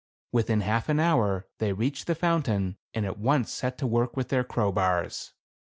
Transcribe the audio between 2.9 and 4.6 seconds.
and at once set to work with their